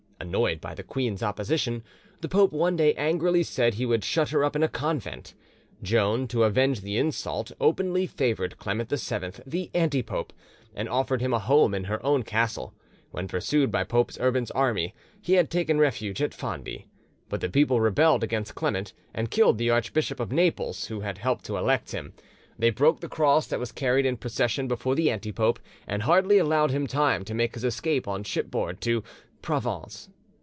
Annoyed 0.21 0.61
by 0.61 0.75
the 0.75 0.83
queen's 0.83 1.23
opposition, 1.23 1.83
the 2.21 2.29
pope 2.29 2.51
one 2.53 2.75
day 2.75 2.93
angrily 2.93 3.41
said 3.41 3.73
he 3.73 3.87
would 3.87 4.03
shut 4.03 4.29
her 4.29 4.43
up 4.45 4.55
in 4.55 4.61
a 4.61 4.67
convent. 4.69 5.33
Joan, 5.81 6.27
to 6.27 6.43
avenge 6.43 6.81
the 6.81 6.95
insult, 6.95 7.51
openly 7.59 8.05
favoured 8.05 8.59
Clement 8.59 8.89
VII, 8.91 9.31
the 9.47 9.71
anti 9.73 10.03
pope, 10.03 10.31
and 10.75 10.87
offered 10.87 11.21
him 11.21 11.33
a 11.33 11.39
home 11.39 11.73
in 11.73 11.85
her 11.85 12.05
own 12.05 12.21
castle, 12.21 12.71
when, 13.09 13.27
pursued 13.27 13.71
by 13.71 13.83
Pope 13.83 14.11
Urban's 14.19 14.51
army, 14.51 14.93
he 15.19 15.33
had 15.33 15.49
taken 15.49 15.79
refuge 15.79 16.21
at 16.21 16.35
Fondi. 16.35 16.85
But 17.27 17.41
the 17.41 17.49
people 17.49 17.81
rebelled 17.81 18.23
against 18.23 18.53
Clement, 18.53 18.93
and 19.15 19.31
killed 19.31 19.57
the 19.57 19.71
Archbishop 19.71 20.19
of 20.19 20.31
Naples, 20.31 20.85
who 20.85 20.99
had 20.99 21.17
helped 21.17 21.45
to 21.45 21.57
elect 21.57 21.93
him: 21.93 22.13
they 22.59 22.69
broke 22.69 22.99
the 22.99 23.09
cross 23.09 23.47
that 23.47 23.59
was 23.59 23.71
carried 23.71 24.05
in 24.05 24.17
procession 24.17 24.67
before 24.67 24.93
the 24.93 25.09
anti 25.09 25.31
pope, 25.31 25.59
and 25.87 26.03
hardly 26.03 26.37
allowed 26.37 26.69
him 26.69 26.85
time 26.85 27.25
to 27.25 27.33
make 27.33 27.55
his 27.55 27.63
escape 27.63 28.07
on 28.07 28.23
shipboard 28.23 28.79
to 28.81 29.03
Provence. 29.41 30.07